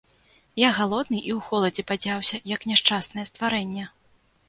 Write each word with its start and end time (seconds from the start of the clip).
Я 0.61 0.69
галодны 0.77 1.19
і 1.19 1.31
ў 1.37 1.51
холадзе 1.51 1.87
бадзяўся, 1.93 2.43
як 2.55 2.69
няшчаснае 2.73 3.31
стварэнне. 3.33 3.91